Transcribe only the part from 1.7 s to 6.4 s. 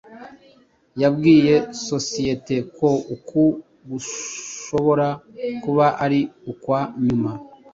sosiyete ko uku "gushobora kuba ari